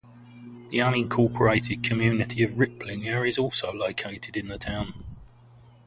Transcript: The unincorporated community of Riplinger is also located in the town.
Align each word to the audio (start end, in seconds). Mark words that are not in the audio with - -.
The 0.71 0.79
unincorporated 0.79 1.83
community 1.83 2.41
of 2.41 2.53
Riplinger 2.53 3.29
is 3.29 3.37
also 3.37 3.71
located 3.71 4.35
in 4.35 4.47
the 4.47 4.57
town. 4.57 4.95